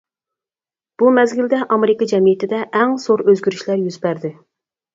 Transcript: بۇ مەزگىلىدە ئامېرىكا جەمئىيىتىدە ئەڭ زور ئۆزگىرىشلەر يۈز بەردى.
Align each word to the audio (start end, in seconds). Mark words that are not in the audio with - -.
بۇ 1.01 1.11
مەزگىلىدە 1.17 1.59
ئامېرىكا 1.75 2.09
جەمئىيىتىدە 2.13 2.63
ئەڭ 2.81 2.99
زور 3.07 3.25
ئۆزگىرىشلەر 3.29 3.87
يۈز 3.87 4.03
بەردى. 4.09 4.37